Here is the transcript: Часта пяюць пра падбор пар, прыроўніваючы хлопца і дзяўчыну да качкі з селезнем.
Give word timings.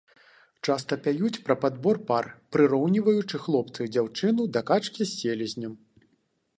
Часта 0.67 0.97
пяюць 1.07 1.41
пра 1.49 1.55
падбор 1.65 1.99
пар, 2.09 2.25
прыроўніваючы 2.57 3.43
хлопца 3.45 3.79
і 3.87 3.91
дзяўчыну 3.95 4.49
да 4.57 4.61
качкі 4.73 5.01
з 5.07 5.11
селезнем. 5.21 5.73